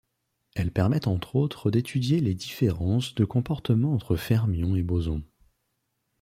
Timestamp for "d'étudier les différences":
1.69-3.13